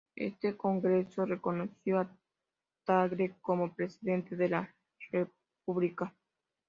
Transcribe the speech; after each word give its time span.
Este 0.15 0.57
Congreso 0.57 1.27
reconoció 1.27 1.99
a 1.99 2.11
Tagle 2.85 3.35
como 3.39 3.75
Presidente 3.75 4.35
de 4.35 4.49
la 4.49 4.75
República. 5.11 6.11